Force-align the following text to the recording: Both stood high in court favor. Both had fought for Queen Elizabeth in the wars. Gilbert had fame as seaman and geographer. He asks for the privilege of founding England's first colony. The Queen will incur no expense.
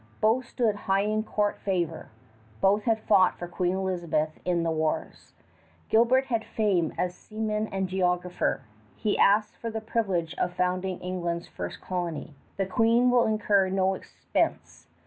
Both 0.19 0.47
stood 0.47 0.73
high 0.73 1.01
in 1.01 1.21
court 1.21 1.59
favor. 1.59 2.09
Both 2.59 2.85
had 2.85 3.03
fought 3.03 3.37
for 3.37 3.47
Queen 3.47 3.75
Elizabeth 3.75 4.39
in 4.45 4.63
the 4.63 4.71
wars. 4.71 5.33
Gilbert 5.89 6.25
had 6.25 6.43
fame 6.43 6.91
as 6.97 7.13
seaman 7.13 7.67
and 7.67 7.87
geographer. 7.87 8.63
He 8.95 9.15
asks 9.19 9.55
for 9.57 9.69
the 9.69 9.79
privilege 9.79 10.33
of 10.39 10.53
founding 10.53 10.99
England's 11.01 11.47
first 11.47 11.81
colony. 11.81 12.33
The 12.57 12.65
Queen 12.65 13.11
will 13.11 13.27
incur 13.27 13.69
no 13.69 13.93
expense. 13.93 14.87